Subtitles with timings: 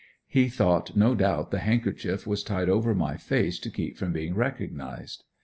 [0.27, 4.33] He thought no doubt the handkerchief was tied over my face to keep from being
[4.33, 5.25] recognized.